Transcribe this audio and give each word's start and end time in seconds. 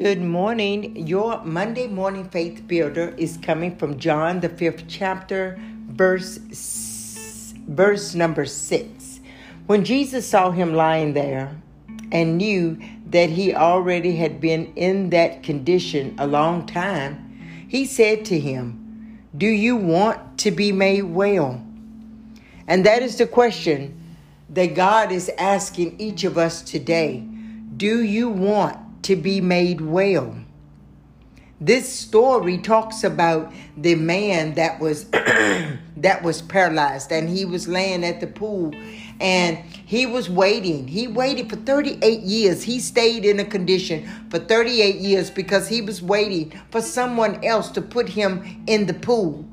Good 0.00 0.22
morning. 0.22 1.06
Your 1.06 1.44
Monday 1.44 1.86
morning 1.86 2.24
faith 2.24 2.66
builder 2.66 3.14
is 3.18 3.36
coming 3.36 3.76
from 3.76 3.98
John 3.98 4.40
the 4.40 4.48
5th 4.48 4.84
chapter, 4.88 5.58
verse 5.88 6.38
verse 7.68 8.14
number 8.14 8.46
6. 8.46 9.20
When 9.66 9.84
Jesus 9.84 10.26
saw 10.26 10.52
him 10.52 10.72
lying 10.72 11.12
there 11.12 11.54
and 12.10 12.38
knew 12.38 12.78
that 13.10 13.28
he 13.28 13.54
already 13.54 14.16
had 14.16 14.40
been 14.40 14.72
in 14.74 15.10
that 15.10 15.42
condition 15.42 16.14
a 16.16 16.26
long 16.26 16.64
time, 16.64 17.66
he 17.68 17.84
said 17.84 18.24
to 18.24 18.40
him, 18.40 19.18
"Do 19.36 19.48
you 19.48 19.76
want 19.76 20.38
to 20.38 20.50
be 20.50 20.72
made 20.72 21.02
well?" 21.02 21.60
And 22.66 22.86
that 22.86 23.02
is 23.02 23.16
the 23.16 23.26
question 23.26 23.92
that 24.48 24.74
God 24.74 25.12
is 25.12 25.30
asking 25.36 25.96
each 25.98 26.24
of 26.24 26.38
us 26.38 26.62
today. 26.62 27.22
Do 27.76 28.02
you 28.02 28.30
want 28.30 28.78
to 29.02 29.16
be 29.16 29.40
made 29.40 29.80
well? 29.80 30.36
This 31.60 31.92
story 31.92 32.58
talks 32.58 33.04
about 33.04 33.52
the 33.76 33.94
man 33.94 34.54
that 34.54 34.80
was 34.80 35.04
that 35.98 36.22
was 36.22 36.42
paralyzed 36.42 37.12
and 37.12 37.28
he 37.28 37.44
was 37.44 37.68
laying 37.68 38.04
at 38.04 38.20
the 38.20 38.28
pool 38.28 38.72
and 39.20 39.58
he 39.86 40.06
was 40.06 40.30
waiting. 40.30 40.88
He 40.88 41.06
waited 41.08 41.50
for 41.50 41.56
38 41.56 42.20
years. 42.22 42.62
He 42.62 42.80
stayed 42.80 43.26
in 43.26 43.40
a 43.40 43.44
condition 43.44 44.08
for 44.30 44.38
38 44.38 44.96
years 44.96 45.30
because 45.30 45.68
he 45.68 45.82
was 45.82 46.02
waiting 46.02 46.52
for 46.70 46.80
someone 46.80 47.44
else 47.44 47.70
to 47.72 47.82
put 47.82 48.08
him 48.08 48.64
in 48.66 48.86
the 48.86 48.94
pool. 48.94 49.44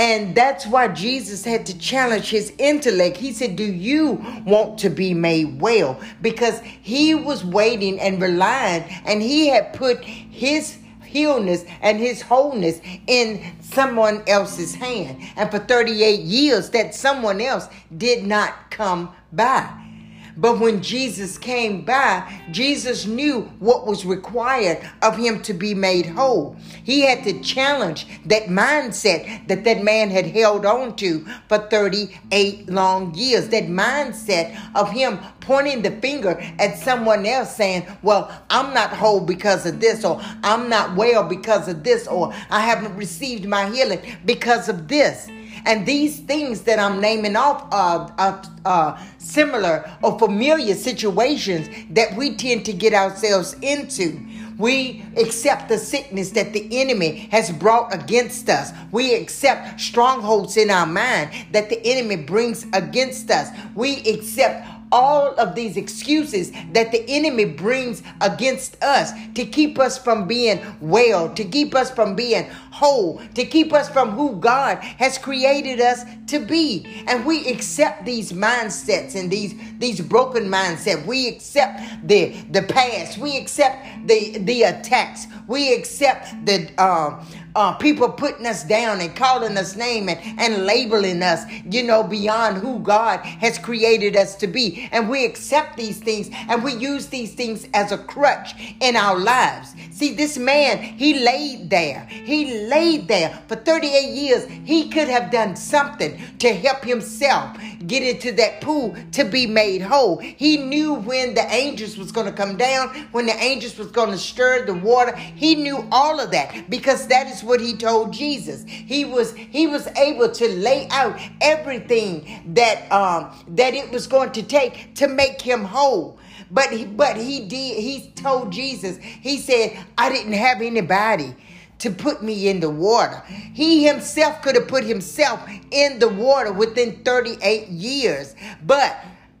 And 0.00 0.34
that's 0.34 0.66
why 0.66 0.88
Jesus 0.88 1.44
had 1.44 1.66
to 1.66 1.78
challenge 1.78 2.30
his 2.30 2.54
intellect. 2.56 3.18
He 3.18 3.34
said, 3.34 3.54
Do 3.54 3.70
you 3.70 4.12
want 4.46 4.78
to 4.78 4.88
be 4.88 5.12
made 5.12 5.60
well? 5.60 6.00
Because 6.22 6.58
he 6.60 7.14
was 7.14 7.44
waiting 7.44 8.00
and 8.00 8.20
relying, 8.20 8.84
and 9.04 9.20
he 9.20 9.48
had 9.48 9.74
put 9.74 10.02
his 10.02 10.78
healness 11.02 11.66
and 11.82 11.98
his 11.98 12.22
wholeness 12.22 12.80
in 13.08 13.44
someone 13.60 14.22
else's 14.26 14.74
hand. 14.74 15.20
And 15.36 15.50
for 15.50 15.58
38 15.58 16.20
years, 16.20 16.70
that 16.70 16.94
someone 16.94 17.42
else 17.42 17.68
did 17.94 18.24
not 18.24 18.70
come 18.70 19.14
by. 19.34 19.89
But 20.36 20.58
when 20.58 20.82
Jesus 20.82 21.38
came 21.38 21.84
by, 21.84 22.40
Jesus 22.50 23.06
knew 23.06 23.42
what 23.58 23.86
was 23.86 24.04
required 24.04 24.78
of 25.02 25.16
him 25.16 25.42
to 25.42 25.52
be 25.52 25.74
made 25.74 26.06
whole. 26.06 26.56
He 26.84 27.02
had 27.02 27.24
to 27.24 27.40
challenge 27.40 28.06
that 28.26 28.44
mindset 28.44 29.48
that 29.48 29.64
that 29.64 29.82
man 29.82 30.10
had 30.10 30.26
held 30.26 30.64
on 30.66 30.96
to 30.96 31.24
for 31.48 31.58
38 31.58 32.68
long 32.68 33.14
years. 33.14 33.48
That 33.48 33.64
mindset 33.64 34.58
of 34.74 34.90
him 34.90 35.18
pointing 35.40 35.82
the 35.82 35.90
finger 35.90 36.40
at 36.58 36.78
someone 36.78 37.26
else 37.26 37.56
saying, 37.56 37.86
Well, 38.02 38.30
I'm 38.50 38.72
not 38.72 38.90
whole 38.90 39.20
because 39.20 39.66
of 39.66 39.80
this, 39.80 40.04
or 40.04 40.20
I'm 40.42 40.68
not 40.68 40.96
well 40.96 41.24
because 41.24 41.68
of 41.68 41.82
this, 41.82 42.06
or 42.06 42.32
I 42.50 42.60
haven't 42.60 42.96
received 42.96 43.46
my 43.46 43.68
healing 43.70 44.00
because 44.24 44.68
of 44.68 44.88
this. 44.88 45.28
And 45.64 45.86
these 45.86 46.20
things 46.20 46.62
that 46.62 46.78
I'm 46.78 47.00
naming 47.00 47.36
off 47.36 47.66
are, 47.72 48.12
are, 48.18 48.42
are 48.64 49.00
similar 49.18 49.90
or 50.02 50.18
familiar 50.18 50.74
situations 50.74 51.68
that 51.90 52.16
we 52.16 52.34
tend 52.34 52.64
to 52.66 52.72
get 52.72 52.94
ourselves 52.94 53.54
into. 53.62 54.20
We 54.58 55.02
accept 55.16 55.70
the 55.70 55.78
sickness 55.78 56.30
that 56.32 56.52
the 56.52 56.68
enemy 56.80 57.28
has 57.32 57.50
brought 57.50 57.94
against 57.94 58.50
us. 58.50 58.72
We 58.92 59.14
accept 59.14 59.80
strongholds 59.80 60.58
in 60.58 60.70
our 60.70 60.86
mind 60.86 61.30
that 61.52 61.70
the 61.70 61.80
enemy 61.82 62.16
brings 62.16 62.66
against 62.74 63.30
us. 63.30 63.48
We 63.74 64.00
accept 64.00 64.68
all 64.92 65.34
of 65.36 65.54
these 65.54 65.76
excuses 65.76 66.52
that 66.72 66.92
the 66.92 67.04
enemy 67.08 67.44
brings 67.44 68.02
against 68.20 68.82
us 68.82 69.12
to 69.34 69.44
keep 69.44 69.78
us 69.78 69.98
from 69.98 70.26
being 70.26 70.60
well, 70.80 71.28
to 71.34 71.44
keep 71.44 71.74
us 71.74 71.90
from 71.90 72.14
being 72.14 72.48
whole, 72.70 73.20
to 73.34 73.44
keep 73.44 73.72
us 73.72 73.88
from 73.88 74.10
who 74.10 74.36
God 74.36 74.78
has 74.78 75.18
created 75.18 75.80
us 75.80 76.04
to 76.28 76.38
be. 76.38 77.04
And 77.06 77.24
we 77.24 77.46
accept 77.48 78.04
these 78.04 78.32
mindsets 78.32 79.14
and 79.14 79.30
these 79.30 79.54
these 79.78 80.00
broken 80.00 80.44
mindsets. 80.44 81.04
We 81.06 81.28
accept 81.28 81.80
the 82.06 82.30
the 82.50 82.62
past. 82.62 83.18
We 83.18 83.36
accept 83.36 84.06
the 84.06 84.38
the 84.38 84.62
attacks. 84.64 85.26
We 85.46 85.74
accept 85.74 86.46
the 86.46 86.70
um 86.82 87.26
uh, 87.54 87.72
people 87.74 88.08
putting 88.08 88.46
us 88.46 88.64
down 88.64 89.00
and 89.00 89.14
calling 89.14 89.56
us 89.56 89.76
name 89.76 90.08
and, 90.08 90.20
and 90.38 90.66
labeling 90.66 91.22
us, 91.22 91.44
you 91.70 91.82
know, 91.82 92.02
beyond 92.02 92.58
who 92.58 92.78
God 92.80 93.20
has 93.20 93.58
created 93.58 94.16
us 94.16 94.36
to 94.36 94.46
be. 94.46 94.88
And 94.92 95.08
we 95.08 95.24
accept 95.24 95.76
these 95.76 95.98
things 95.98 96.30
and 96.32 96.62
we 96.62 96.74
use 96.74 97.06
these 97.08 97.34
things 97.34 97.68
as 97.74 97.92
a 97.92 97.98
crutch 97.98 98.54
in 98.80 98.96
our 98.96 99.18
lives. 99.18 99.74
See, 99.90 100.14
this 100.14 100.38
man, 100.38 100.78
he 100.82 101.20
laid 101.20 101.70
there. 101.70 102.06
He 102.06 102.66
laid 102.66 103.08
there 103.08 103.38
for 103.48 103.56
38 103.56 104.10
years. 104.10 104.46
He 104.64 104.88
could 104.88 105.08
have 105.08 105.30
done 105.30 105.56
something 105.56 106.20
to 106.38 106.52
help 106.52 106.84
himself 106.84 107.56
get 107.86 108.02
into 108.02 108.32
that 108.32 108.60
pool 108.60 108.94
to 109.12 109.24
be 109.24 109.46
made 109.46 109.82
whole. 109.82 110.18
He 110.18 110.56
knew 110.56 110.94
when 110.94 111.34
the 111.34 111.46
angels 111.52 111.96
was 111.96 112.12
going 112.12 112.26
to 112.26 112.32
come 112.32 112.56
down, 112.56 113.08
when 113.12 113.26
the 113.26 113.36
angels 113.36 113.78
was 113.78 113.90
going 113.90 114.10
to 114.10 114.18
stir 114.18 114.66
the 114.66 114.74
water. 114.74 115.14
He 115.16 115.54
knew 115.54 115.86
all 115.90 116.20
of 116.20 116.30
that 116.30 116.70
because 116.70 117.06
that 117.08 117.26
is 117.26 117.39
what 117.42 117.60
he 117.60 117.76
told 117.76 118.12
Jesus. 118.12 118.64
He 118.66 119.04
was 119.04 119.32
he 119.34 119.66
was 119.66 119.86
able 119.96 120.30
to 120.30 120.48
lay 120.48 120.88
out 120.90 121.18
everything 121.40 122.54
that 122.54 122.90
um 122.92 123.30
that 123.48 123.74
it 123.74 123.90
was 123.90 124.06
going 124.06 124.32
to 124.32 124.42
take 124.42 124.94
to 124.96 125.08
make 125.08 125.40
him 125.40 125.64
whole. 125.64 126.18
But 126.50 126.72
he, 126.72 126.84
but 126.84 127.16
he 127.16 127.46
did 127.46 127.78
he 127.78 128.10
told 128.16 128.52
Jesus. 128.52 128.96
He 128.98 129.38
said, 129.38 129.78
"I 129.96 130.08
didn't 130.10 130.32
have 130.32 130.60
anybody 130.60 131.34
to 131.80 131.90
put 131.90 132.22
me 132.22 132.48
in 132.48 132.60
the 132.60 132.70
water. 132.70 133.22
He 133.26 133.84
himself 133.84 134.42
could 134.42 134.54
have 134.54 134.68
put 134.68 134.84
himself 134.84 135.40
in 135.70 135.98
the 135.98 136.08
water 136.08 136.52
within 136.52 137.02
38 137.04 137.68
years. 137.68 138.34
But 138.64 139.02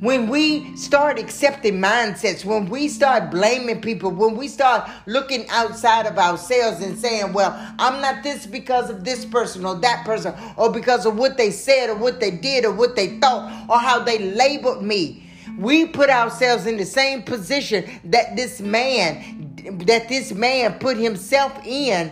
when 0.00 0.28
we 0.28 0.76
start 0.76 1.18
accepting 1.18 1.80
mindsets, 1.80 2.44
when 2.44 2.68
we 2.68 2.88
start 2.88 3.30
blaming 3.30 3.80
people, 3.80 4.10
when 4.10 4.36
we 4.36 4.46
start 4.46 4.88
looking 5.06 5.48
outside 5.48 6.06
of 6.06 6.18
ourselves 6.18 6.80
and 6.80 6.96
saying, 6.96 7.32
well, 7.32 7.52
I'm 7.78 8.00
not 8.00 8.22
this 8.22 8.46
because 8.46 8.90
of 8.90 9.04
this 9.04 9.24
person 9.24 9.64
or 9.64 9.74
that 9.76 10.04
person, 10.04 10.34
or 10.56 10.70
because 10.70 11.04
of 11.04 11.16
what 11.16 11.36
they 11.36 11.50
said 11.50 11.90
or 11.90 11.96
what 11.96 12.20
they 12.20 12.30
did 12.30 12.64
or 12.64 12.72
what 12.72 12.94
they 12.94 13.18
thought 13.18 13.68
or 13.68 13.78
how 13.78 13.98
they 13.98 14.18
labeled 14.18 14.84
me. 14.84 15.24
We 15.58 15.86
put 15.86 16.10
ourselves 16.10 16.66
in 16.66 16.76
the 16.76 16.86
same 16.86 17.22
position 17.22 17.84
that 18.04 18.36
this 18.36 18.60
man 18.60 19.46
that 19.86 20.08
this 20.08 20.32
man 20.32 20.78
put 20.78 20.96
himself 20.96 21.52
in 21.66 22.10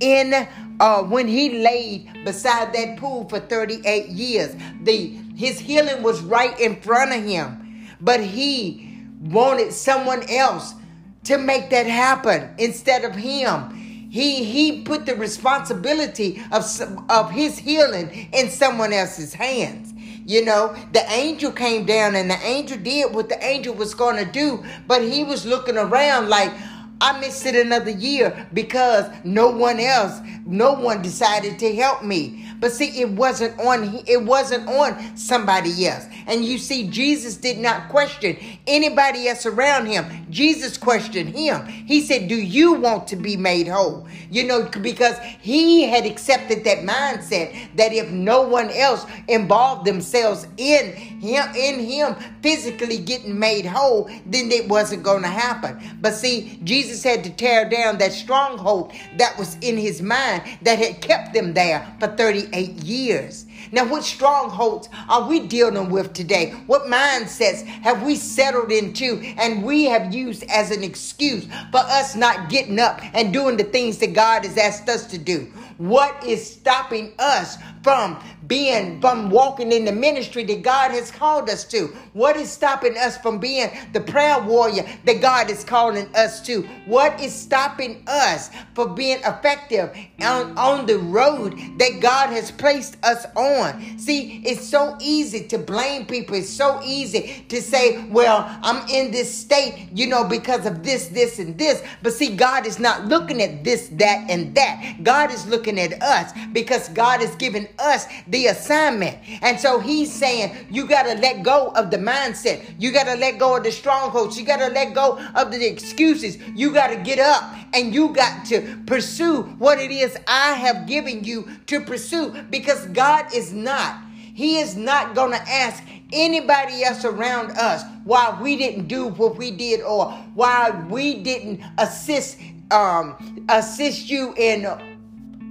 in 0.00 0.32
uh, 0.80 1.02
when 1.02 1.26
he 1.26 1.58
laid 1.58 2.24
beside 2.24 2.72
that 2.72 2.96
pool 2.98 3.28
for 3.28 3.40
38 3.40 4.08
years. 4.08 4.54
The 4.82 5.18
his 5.38 5.60
healing 5.60 6.02
was 6.02 6.20
right 6.20 6.58
in 6.58 6.80
front 6.80 7.12
of 7.12 7.22
him, 7.22 7.86
but 8.00 8.18
he 8.18 9.04
wanted 9.20 9.72
someone 9.72 10.28
else 10.28 10.74
to 11.22 11.38
make 11.38 11.70
that 11.70 11.86
happen 11.86 12.52
instead 12.58 13.04
of 13.04 13.14
him. 13.14 13.70
He 14.10 14.42
he 14.42 14.82
put 14.82 15.06
the 15.06 15.14
responsibility 15.14 16.42
of 16.50 16.64
of 17.08 17.30
his 17.30 17.56
healing 17.56 18.28
in 18.32 18.50
someone 18.50 18.92
else's 18.92 19.32
hands. 19.32 19.94
You 20.26 20.44
know, 20.44 20.74
the 20.92 21.08
angel 21.10 21.52
came 21.52 21.86
down 21.86 22.16
and 22.16 22.28
the 22.28 22.38
angel 22.44 22.76
did 22.76 23.14
what 23.14 23.28
the 23.28 23.42
angel 23.42 23.74
was 23.74 23.94
going 23.94 24.16
to 24.16 24.30
do, 24.30 24.64
but 24.88 25.02
he 25.02 25.22
was 25.22 25.46
looking 25.46 25.78
around 25.78 26.28
like, 26.28 26.52
I 27.00 27.18
missed 27.20 27.46
it 27.46 27.54
another 27.54 27.90
year 27.90 28.48
because 28.52 29.06
no 29.24 29.50
one 29.50 29.78
else, 29.80 30.20
no 30.44 30.72
one 30.72 31.02
decided 31.02 31.58
to 31.60 31.74
help 31.74 32.02
me. 32.02 32.44
But 32.60 32.72
see, 32.72 33.00
it 33.00 33.10
wasn't 33.10 33.58
on 33.60 34.02
it 34.06 34.22
wasn't 34.22 34.68
on 34.68 35.16
somebody 35.16 35.86
else. 35.86 36.06
And 36.26 36.44
you 36.44 36.58
see, 36.58 36.88
Jesus 36.90 37.36
did 37.36 37.58
not 37.58 37.88
question 37.88 38.36
anybody 38.66 39.28
else 39.28 39.46
around 39.46 39.86
him. 39.86 40.26
Jesus 40.30 40.76
questioned 40.76 41.30
him. 41.30 41.66
He 41.66 42.00
said, 42.00 42.28
Do 42.28 42.34
you 42.34 42.74
want 42.74 43.06
to 43.08 43.16
be 43.16 43.36
made 43.36 43.68
whole? 43.68 44.08
You 44.30 44.44
know, 44.44 44.68
because 44.82 45.16
he 45.40 45.84
had 45.84 46.04
accepted 46.04 46.64
that 46.64 46.78
mindset 46.78 47.76
that 47.76 47.92
if 47.92 48.10
no 48.10 48.42
one 48.42 48.70
else 48.70 49.06
involved 49.28 49.86
themselves 49.86 50.46
in 50.56 51.17
him 51.20 51.44
in 51.54 51.80
him 51.80 52.16
physically 52.42 52.98
getting 52.98 53.38
made 53.38 53.66
whole, 53.66 54.10
then 54.26 54.50
it 54.50 54.68
wasn't 54.68 55.02
going 55.02 55.22
to 55.22 55.28
happen. 55.28 55.78
But 56.00 56.14
see, 56.14 56.58
Jesus 56.64 57.02
had 57.02 57.24
to 57.24 57.30
tear 57.30 57.68
down 57.68 57.98
that 57.98 58.12
stronghold 58.12 58.92
that 59.16 59.38
was 59.38 59.56
in 59.60 59.76
his 59.76 60.02
mind 60.02 60.42
that 60.62 60.78
had 60.78 61.00
kept 61.00 61.34
them 61.34 61.54
there 61.54 61.86
for 62.00 62.08
38 62.08 62.70
years. 62.82 63.46
Now, 63.72 63.84
what 63.84 64.04
strongholds 64.04 64.88
are 65.08 65.28
we 65.28 65.40
dealing 65.40 65.90
with 65.90 66.12
today? 66.12 66.52
What 66.66 66.84
mindsets 66.84 67.64
have 67.64 68.02
we 68.02 68.16
settled 68.16 68.72
into 68.72 69.20
and 69.36 69.62
we 69.62 69.84
have 69.84 70.14
used 70.14 70.44
as 70.44 70.70
an 70.70 70.82
excuse 70.82 71.46
for 71.70 71.80
us 71.80 72.14
not 72.14 72.48
getting 72.48 72.78
up 72.78 73.00
and 73.14 73.32
doing 73.32 73.56
the 73.56 73.64
things 73.64 73.98
that 73.98 74.14
God 74.14 74.44
has 74.44 74.56
asked 74.56 74.88
us 74.88 75.06
to 75.08 75.18
do? 75.18 75.52
What 75.78 76.24
is 76.24 76.54
stopping 76.54 77.12
us 77.20 77.56
from 77.84 78.20
being, 78.48 79.00
from 79.00 79.30
walking 79.30 79.70
in 79.70 79.84
the 79.84 79.92
ministry 79.92 80.42
that 80.44 80.62
God 80.62 80.90
has 80.90 81.10
called 81.12 81.48
us 81.48 81.64
to? 81.66 81.86
What 82.14 82.36
is 82.36 82.50
stopping 82.50 82.96
us 82.98 83.16
from 83.18 83.38
being 83.38 83.70
the 83.92 84.00
prayer 84.00 84.40
warrior 84.42 84.84
that 85.04 85.20
God 85.20 85.50
is 85.50 85.62
calling 85.62 86.08
us 86.16 86.40
to? 86.46 86.62
What 86.86 87.20
is 87.20 87.32
stopping 87.32 88.02
us 88.08 88.50
from 88.74 88.96
being 88.96 89.18
effective 89.18 89.96
on, 90.20 90.58
on 90.58 90.86
the 90.86 90.98
road 90.98 91.56
that 91.78 92.00
God 92.00 92.30
has 92.30 92.50
placed 92.50 92.96
us 93.04 93.24
on? 93.36 93.98
See, 93.98 94.42
it's 94.44 94.66
so 94.66 94.96
easy 95.00 95.46
to 95.46 95.58
blame 95.58 96.06
people. 96.06 96.34
It's 96.34 96.48
so 96.48 96.80
easy 96.84 97.44
to 97.48 97.62
say, 97.62 98.04
well, 98.06 98.44
I'm 98.62 98.88
in 98.88 99.12
this 99.12 99.32
state, 99.32 99.90
you 99.92 100.08
know, 100.08 100.24
because 100.24 100.66
of 100.66 100.82
this, 100.82 101.06
this, 101.08 101.38
and 101.38 101.56
this. 101.56 101.84
But 102.02 102.14
see, 102.14 102.34
God 102.34 102.66
is 102.66 102.80
not 102.80 103.04
looking 103.04 103.40
at 103.40 103.62
this, 103.62 103.88
that, 103.92 104.28
and 104.28 104.54
that. 104.56 104.96
God 105.02 105.30
is 105.30 105.46
looking 105.46 105.67
at 105.76 106.00
us 106.00 106.32
because 106.52 106.88
God 106.90 107.20
has 107.20 107.34
given 107.34 107.66
us 107.80 108.06
the 108.28 108.46
assignment. 108.46 109.18
And 109.42 109.58
so 109.58 109.80
he's 109.80 110.12
saying, 110.12 110.54
you 110.70 110.86
got 110.86 111.02
to 111.02 111.14
let 111.14 111.42
go 111.42 111.72
of 111.74 111.90
the 111.90 111.96
mindset. 111.96 112.64
You 112.78 112.92
got 112.92 113.06
to 113.06 113.16
let 113.16 113.40
go 113.40 113.56
of 113.56 113.64
the 113.64 113.72
strongholds. 113.72 114.38
You 114.38 114.46
got 114.46 114.58
to 114.58 114.68
let 114.68 114.94
go 114.94 115.18
of 115.34 115.50
the 115.50 115.66
excuses. 115.66 116.38
You 116.54 116.72
got 116.72 116.88
to 116.88 116.96
get 116.96 117.18
up 117.18 117.42
and 117.74 117.92
you 117.92 118.10
got 118.10 118.46
to 118.46 118.78
pursue 118.86 119.42
what 119.58 119.80
it 119.80 119.90
is 119.90 120.16
I 120.28 120.52
have 120.52 120.86
given 120.86 121.24
you 121.24 121.48
to 121.66 121.80
pursue 121.80 122.30
because 122.50 122.86
God 122.86 123.34
is 123.34 123.52
not. 123.52 124.02
He 124.34 124.58
is 124.58 124.76
not 124.76 125.16
going 125.16 125.32
to 125.32 125.50
ask 125.50 125.82
anybody 126.12 126.84
else 126.84 127.04
around 127.04 127.50
us 127.52 127.82
why 128.04 128.38
we 128.40 128.56
didn't 128.56 128.86
do 128.86 129.08
what 129.08 129.36
we 129.36 129.50
did 129.50 129.80
or 129.82 130.12
why 130.34 130.70
we 130.88 131.22
didn't 131.22 131.60
assist 131.78 132.38
um 132.70 133.44
assist 133.48 134.10
you 134.10 134.34
in 134.36 134.66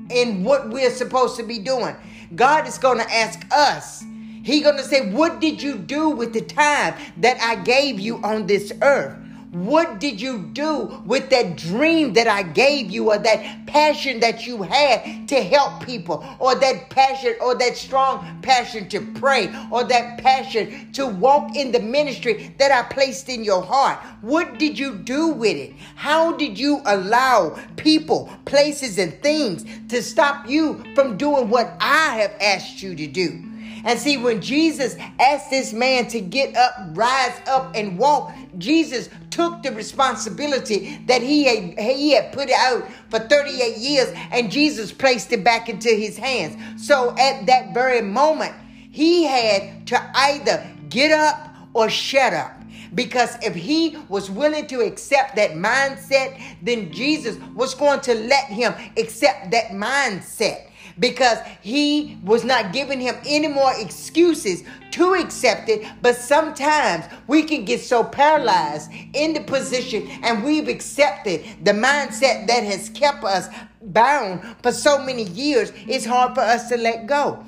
in 0.10 0.44
what 0.44 0.70
we're 0.70 0.92
supposed 0.92 1.36
to 1.38 1.44
be 1.44 1.60
doing. 1.60 1.96
God 2.36 2.68
is 2.68 2.78
going 2.78 3.00
to 3.00 3.14
ask 3.14 3.46
us. 3.52 4.04
He's 4.44 4.64
going 4.64 4.78
to 4.78 4.84
say, 4.84 5.12
What 5.12 5.40
did 5.42 5.62
you 5.62 5.78
do 5.78 6.10
with 6.10 6.34
the 6.34 6.42
time 6.42 6.96
that 7.18 7.38
I 7.42 7.56
gave 7.56 8.00
you 8.00 8.18
on 8.24 8.48
this 8.48 8.72
earth? 8.82 9.18
What 9.64 10.00
did 10.00 10.22
you 10.22 10.38
do 10.54 11.02
with 11.06 11.30
that 11.32 11.58
dream 11.58 12.14
that 12.14 12.28
I 12.28 12.44
gave 12.44 12.92
you, 12.92 13.10
or 13.12 13.18
that 13.18 13.66
passion 13.66 14.20
that 14.20 14.46
you 14.46 14.62
had 14.62 15.28
to 15.30 15.42
help 15.42 15.84
people, 15.84 16.24
or 16.40 16.54
that 16.56 16.90
passion, 16.92 17.34
or 17.42 17.56
that 17.56 17.76
strong 17.76 18.40
passion 18.42 18.88
to 18.90 19.02
pray, 19.16 19.54
or 19.72 19.84
that 19.86 20.20
passion 20.20 20.92
to 20.94 21.08
walk 21.08 21.56
in 21.56 21.72
the 21.72 21.80
ministry 21.80 22.54
that 22.60 22.72
I 22.72 22.84
placed 22.94 23.30
in 23.30 23.44
your 23.44 23.64
heart? 23.64 23.98
What 24.22 24.60
did 24.60 24.78
you 24.78 24.96
do 24.96 25.30
with 25.30 25.58
it? 25.58 25.74
How 25.96 26.34
did 26.34 26.60
you 26.60 26.82
allow 26.86 27.58
people, 27.78 28.30
places, 28.46 29.00
and 29.00 29.20
things 29.24 29.66
to 29.90 30.04
stop 30.04 30.48
you 30.48 30.84
from 30.94 31.18
doing 31.18 31.50
what 31.50 31.74
I 31.80 32.18
have 32.20 32.36
asked 32.40 32.84
you 32.84 32.96
to 32.96 33.08
do? 33.08 33.44
And 33.84 34.00
see, 34.00 34.18
when 34.18 34.42
Jesus 34.42 34.96
asked 35.20 35.50
this 35.50 35.74
man 35.74 36.08
to 36.08 36.20
get 36.20 36.56
up, 36.56 36.74
rise 36.92 37.40
up, 37.48 37.76
and 37.76 37.98
walk, 37.98 38.34
Jesus 38.58 39.10
took 39.30 39.62
the 39.64 39.72
responsibility 39.72 41.00
that 41.06 41.22
he 41.22 41.44
had, 41.46 41.80
he 41.80 42.12
had 42.12 42.32
put 42.32 42.50
out 42.52 42.88
for 43.10 43.20
38 43.20 43.78
years, 43.78 44.12
and 44.32 44.52
Jesus 44.52 44.92
placed 44.92 45.32
it 45.32 45.44
back 45.44 45.70
into 45.70 45.90
his 45.90 46.18
hands. 46.18 46.58
So 46.84 47.16
at 47.18 47.46
that 47.46 47.74
very 47.74 48.02
moment, 48.02 48.56
he 48.92 49.26
had 49.26 49.86
to 49.88 50.12
either 50.16 50.68
get 50.90 51.12
up 51.12 51.56
or 51.74 51.90
shut 51.90 52.34
up. 52.34 52.54
Because 52.96 53.36
if 53.44 53.54
he 53.54 53.98
was 54.10 54.32
willing 54.32 54.66
to 54.68 54.80
accept 54.80 55.36
that 55.36 55.52
mindset, 55.52 56.42
then 56.62 56.92
Jesus 56.92 57.38
was 57.54 57.76
going 57.76 58.00
to 58.02 58.16
let 58.16 58.46
him 58.46 58.74
accept 58.98 59.52
that 59.52 59.68
mindset 59.72 60.72
because 61.00 61.38
he 61.62 62.18
was 62.24 62.44
not 62.44 62.74
giving 62.74 63.00
him 63.00 63.16
any 63.26 63.48
more 63.48 63.72
excuses 63.78 64.64
to 64.92 65.14
accept 65.14 65.70
it. 65.70 65.88
But 66.02 66.16
sometimes 66.16 67.06
we 67.28 67.44
can 67.44 67.66
get 67.66 67.82
so 67.82 68.04
paralyzed 68.04 68.92
in 69.14 69.34
the 69.34 69.42
position 69.42 70.08
and 70.24 70.44
we've 70.44 70.68
accepted 70.68 71.44
the 71.64 71.72
mindset 71.72 72.48
that 72.48 72.64
has 72.64 72.90
kept 72.90 73.24
us 73.24 73.48
bound 73.82 74.42
for 74.62 74.72
so 74.72 75.00
many 75.00 75.24
years, 75.24 75.72
it's 75.88 76.06
hard 76.06 76.36
for 76.36 76.42
us 76.42 76.70
to 76.70 76.78
let 76.78 77.08
go. 77.08 77.44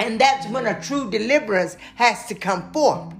And 0.00 0.20
that's 0.20 0.48
when 0.48 0.66
a 0.66 0.80
true 0.80 1.10
deliverance 1.10 1.76
has 1.96 2.26
to 2.26 2.34
come 2.34 2.72
forth. 2.72 3.14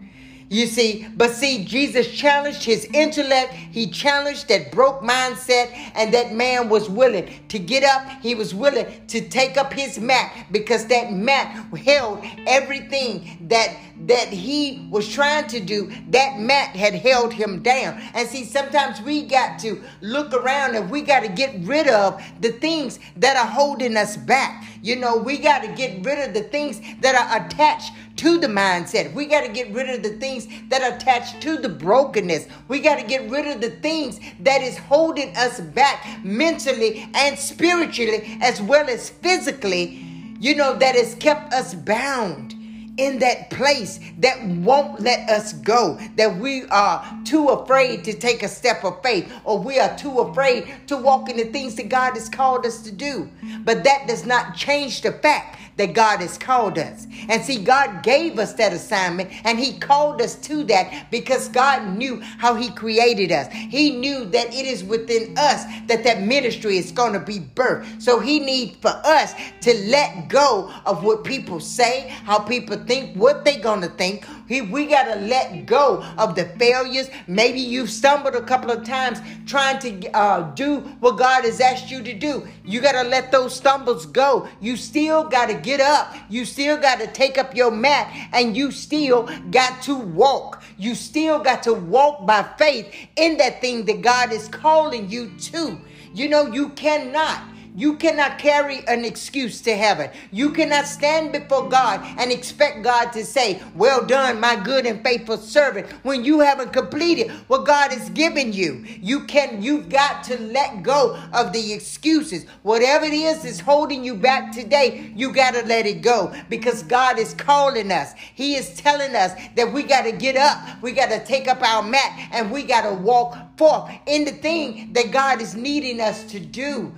You 0.48 0.66
see, 0.66 1.08
but 1.16 1.32
see, 1.32 1.64
Jesus 1.64 2.08
challenged 2.08 2.64
his 2.64 2.84
intellect. 2.92 3.52
He 3.54 3.88
challenged 3.88 4.48
that 4.48 4.70
broke 4.72 5.00
mindset, 5.00 5.72
and 5.94 6.12
that 6.14 6.34
man 6.34 6.68
was 6.68 6.88
willing 6.88 7.28
to 7.48 7.58
get 7.58 7.82
up. 7.82 8.08
He 8.22 8.34
was 8.34 8.54
willing 8.54 8.86
to 9.08 9.28
take 9.28 9.56
up 9.56 9.72
his 9.72 9.98
mat 9.98 10.46
because 10.52 10.86
that 10.86 11.12
mat 11.12 11.48
held 11.76 12.24
everything 12.46 13.46
that 13.48 13.76
that 14.02 14.28
he 14.28 14.86
was 14.90 15.08
trying 15.08 15.46
to 15.48 15.60
do. 15.60 15.90
That 16.10 16.38
mat 16.38 16.76
had 16.76 16.94
held 16.94 17.32
him 17.32 17.62
down. 17.62 18.00
And 18.14 18.28
see, 18.28 18.44
sometimes 18.44 19.00
we 19.00 19.22
got 19.22 19.58
to 19.60 19.82
look 20.00 20.32
around 20.32 20.74
and 20.74 20.90
we 20.90 21.02
got 21.02 21.20
to 21.20 21.28
get 21.28 21.54
rid 21.60 21.88
of 21.88 22.22
the 22.40 22.52
things 22.52 22.98
that 23.16 23.36
are 23.36 23.46
holding 23.46 23.96
us 23.96 24.16
back. 24.16 24.64
You 24.82 24.96
know, 24.96 25.16
we 25.16 25.38
got 25.38 25.62
to 25.62 25.68
get 25.68 26.04
rid 26.04 26.28
of 26.28 26.34
the 26.34 26.42
things 26.42 26.80
that 27.00 27.14
are 27.14 27.46
attached 27.46 27.92
to 28.16 28.38
the 28.38 28.46
mindset. 28.46 29.12
We 29.14 29.26
got 29.26 29.46
to 29.46 29.52
get 29.52 29.72
rid 29.72 29.88
of 29.88 30.02
the 30.02 30.18
things 30.18 30.46
that 30.68 30.82
are 30.82 30.96
attached 30.96 31.40
to 31.42 31.56
the 31.56 31.68
brokenness. 31.68 32.48
We 32.68 32.80
got 32.80 32.96
to 32.98 33.06
get 33.06 33.28
rid 33.30 33.46
of 33.46 33.60
the 33.60 33.70
things 33.70 34.20
that 34.40 34.62
is 34.62 34.76
holding 34.76 35.34
us 35.36 35.60
back 35.60 36.22
mentally 36.22 37.08
and 37.14 37.38
spiritually 37.38 38.38
as 38.40 38.60
well 38.60 38.88
as 38.88 39.10
physically, 39.10 40.04
you 40.38 40.54
know, 40.54 40.76
that 40.78 40.94
has 40.94 41.14
kept 41.14 41.52
us 41.54 41.74
bound 41.74 42.53
in 42.96 43.18
that 43.18 43.50
place 43.50 43.98
that 44.18 44.44
won't 44.46 45.00
let 45.00 45.28
us 45.28 45.52
go, 45.52 45.98
that 46.16 46.36
we 46.38 46.64
are 46.66 47.04
too 47.24 47.48
afraid 47.48 48.04
to 48.04 48.12
take 48.12 48.42
a 48.42 48.48
step 48.48 48.84
of 48.84 49.02
faith, 49.02 49.32
or 49.44 49.58
we 49.58 49.78
are 49.78 49.96
too 49.96 50.20
afraid 50.20 50.72
to 50.86 50.96
walk 50.96 51.28
in 51.28 51.36
the 51.36 51.44
things 51.44 51.74
that 51.74 51.88
God 51.88 52.14
has 52.14 52.28
called 52.28 52.64
us 52.66 52.82
to 52.82 52.92
do. 52.92 53.28
But 53.64 53.84
that 53.84 54.06
does 54.06 54.24
not 54.24 54.54
change 54.54 55.02
the 55.02 55.12
fact 55.12 55.58
that 55.76 55.94
God 55.94 56.20
has 56.20 56.38
called 56.38 56.78
us. 56.78 57.06
And 57.28 57.42
see, 57.42 57.62
God 57.62 58.02
gave 58.02 58.38
us 58.38 58.52
that 58.54 58.72
assignment 58.72 59.30
and 59.44 59.58
He 59.58 59.78
called 59.78 60.20
us 60.20 60.34
to 60.36 60.64
that 60.64 61.10
because 61.10 61.48
God 61.48 61.96
knew 61.96 62.20
how 62.20 62.54
He 62.54 62.70
created 62.70 63.32
us. 63.32 63.52
He 63.52 63.90
knew 63.96 64.24
that 64.26 64.54
it 64.54 64.66
is 64.66 64.84
within 64.84 65.36
us 65.36 65.64
that 65.88 66.04
that 66.04 66.22
ministry 66.22 66.78
is 66.78 66.92
going 66.92 67.12
to 67.12 67.20
be 67.20 67.40
birthed. 67.40 68.02
So 68.02 68.20
He 68.20 68.40
needs 68.40 68.76
for 68.76 69.00
us 69.04 69.34
to 69.62 69.74
let 69.88 70.28
go 70.28 70.70
of 70.86 71.04
what 71.04 71.24
people 71.24 71.60
say, 71.60 72.08
how 72.24 72.38
people 72.38 72.76
think, 72.76 73.16
what 73.16 73.44
they're 73.44 73.60
going 73.60 73.80
to 73.82 73.88
think. 73.88 74.26
He, 74.48 74.60
we 74.62 74.86
got 74.86 75.04
to 75.04 75.20
let 75.20 75.66
go 75.66 76.04
of 76.18 76.34
the 76.34 76.44
failures. 76.44 77.08
Maybe 77.26 77.60
you've 77.60 77.90
stumbled 77.90 78.34
a 78.34 78.42
couple 78.42 78.70
of 78.70 78.84
times 78.84 79.20
trying 79.46 79.78
to 79.80 80.10
uh, 80.12 80.42
do 80.54 80.80
what 81.00 81.18
God 81.18 81.44
has 81.44 81.60
asked 81.60 81.90
you 81.90 82.02
to 82.02 82.12
do. 82.12 82.46
You 82.64 82.80
got 82.80 82.92
to 82.92 83.08
let 83.08 83.32
those 83.32 83.54
stumbles 83.54 84.06
go. 84.06 84.48
You 84.60 84.76
still 84.76 85.24
got 85.24 85.46
to 85.46 85.54
get 85.64 85.80
up. 85.80 86.14
You 86.28 86.44
still 86.44 86.76
got 86.76 87.00
to 87.00 87.06
take 87.06 87.38
up 87.38 87.56
your 87.56 87.70
mat 87.70 88.12
and 88.32 88.56
you 88.56 88.70
still 88.70 89.28
got 89.50 89.82
to 89.84 89.96
walk. 89.96 90.62
You 90.76 90.94
still 90.94 91.38
got 91.38 91.62
to 91.64 91.74
walk 91.74 92.26
by 92.26 92.42
faith 92.58 92.94
in 93.16 93.38
that 93.38 93.60
thing 93.60 93.84
that 93.86 94.02
God 94.02 94.32
is 94.32 94.48
calling 94.48 95.08
you 95.10 95.30
to. 95.38 95.78
You 96.12 96.28
know, 96.28 96.46
you 96.46 96.68
cannot 96.70 97.42
you 97.74 97.96
cannot 97.96 98.38
carry 98.38 98.86
an 98.86 99.04
excuse 99.04 99.60
to 99.62 99.76
heaven. 99.76 100.10
You 100.30 100.50
cannot 100.50 100.86
stand 100.86 101.32
before 101.32 101.68
God 101.68 102.00
and 102.18 102.30
expect 102.30 102.84
God 102.84 103.12
to 103.12 103.24
say, 103.24 103.60
Well 103.74 104.04
done, 104.06 104.38
my 104.38 104.54
good 104.54 104.86
and 104.86 105.02
faithful 105.02 105.38
servant, 105.38 105.90
when 106.04 106.24
you 106.24 106.40
haven't 106.40 106.72
completed 106.72 107.30
what 107.48 107.66
God 107.66 107.90
has 107.90 108.10
given 108.10 108.52
you. 108.52 108.84
You 109.00 109.24
can, 109.24 109.60
you've 109.60 109.88
got 109.88 110.22
to 110.24 110.38
let 110.38 110.82
go 110.84 111.20
of 111.32 111.52
the 111.52 111.72
excuses. 111.72 112.46
Whatever 112.62 113.06
it 113.06 113.12
is 113.12 113.42
that's 113.42 113.58
holding 113.58 114.04
you 114.04 114.14
back 114.14 114.52
today, 114.52 115.12
you 115.16 115.32
got 115.32 115.54
to 115.54 115.64
let 115.66 115.84
it 115.86 116.00
go 116.02 116.32
because 116.48 116.84
God 116.84 117.18
is 117.18 117.34
calling 117.34 117.90
us. 117.90 118.12
He 118.34 118.54
is 118.54 118.74
telling 118.76 119.16
us 119.16 119.32
that 119.56 119.72
we 119.72 119.82
got 119.82 120.02
to 120.02 120.12
get 120.12 120.36
up, 120.36 120.80
we 120.80 120.92
got 120.92 121.10
to 121.10 121.24
take 121.24 121.48
up 121.48 121.60
our 121.62 121.82
mat, 121.82 122.28
and 122.32 122.52
we 122.52 122.62
got 122.62 122.82
to 122.82 122.94
walk 122.94 123.36
forth 123.58 123.90
in 124.06 124.24
the 124.24 124.32
thing 124.32 124.92
that 124.92 125.10
God 125.10 125.40
is 125.40 125.54
needing 125.54 126.00
us 126.00 126.24
to 126.24 126.38
do. 126.38 126.92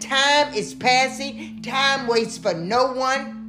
Time 0.00 0.54
is 0.54 0.74
passing, 0.74 1.62
time 1.62 2.06
waits 2.06 2.38
for 2.38 2.54
no 2.54 2.92
one. 2.92 3.40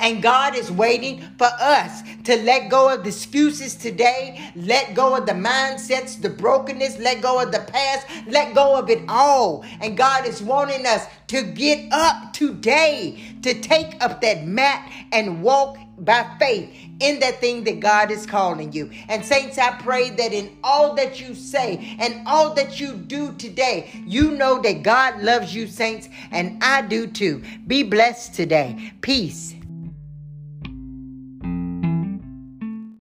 And 0.00 0.20
God 0.20 0.56
is 0.56 0.68
waiting 0.68 1.20
for 1.38 1.48
us 1.60 2.02
to 2.24 2.36
let 2.42 2.68
go 2.68 2.92
of 2.92 3.04
the 3.04 3.10
excuses 3.10 3.76
today, 3.76 4.50
let 4.56 4.94
go 4.94 5.14
of 5.14 5.26
the 5.26 5.32
mindsets, 5.32 6.20
the 6.20 6.28
brokenness, 6.28 6.98
let 6.98 7.22
go 7.22 7.40
of 7.40 7.52
the 7.52 7.60
past, 7.60 8.08
let 8.26 8.52
go 8.52 8.76
of 8.76 8.90
it 8.90 9.04
all. 9.08 9.64
And 9.80 9.96
God 9.96 10.26
is 10.26 10.42
wanting 10.42 10.86
us 10.86 11.06
to 11.28 11.42
get 11.42 11.92
up 11.92 12.32
today, 12.32 13.22
to 13.42 13.60
take 13.60 14.02
up 14.02 14.20
that 14.22 14.44
mat 14.44 14.90
and 15.12 15.42
walk 15.42 15.78
by 15.98 16.28
faith 16.38 16.74
in 17.00 17.20
that 17.20 17.40
thing 17.40 17.64
that 17.64 17.80
God 17.80 18.10
is 18.10 18.26
calling 18.26 18.72
you. 18.72 18.90
And 19.08 19.24
saints, 19.24 19.58
I 19.58 19.72
pray 19.78 20.10
that 20.10 20.32
in 20.32 20.56
all 20.64 20.94
that 20.94 21.20
you 21.20 21.34
say 21.34 21.96
and 21.98 22.26
all 22.26 22.54
that 22.54 22.80
you 22.80 22.94
do 22.94 23.32
today, 23.34 23.90
you 24.06 24.32
know 24.32 24.60
that 24.62 24.82
God 24.82 25.20
loves 25.20 25.54
you, 25.54 25.66
saints, 25.66 26.08
and 26.30 26.62
I 26.62 26.82
do 26.82 27.06
too. 27.06 27.42
Be 27.66 27.82
blessed 27.82 28.34
today. 28.34 28.92
Peace. 29.00 29.54